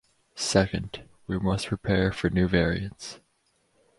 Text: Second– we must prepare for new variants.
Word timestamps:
Second– 0.33 1.03
we 1.27 1.37
must 1.37 1.67
prepare 1.67 2.11
for 2.11 2.31
new 2.31 2.47
variants. 2.47 3.19